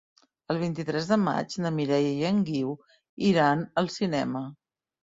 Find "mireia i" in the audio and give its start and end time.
1.81-2.27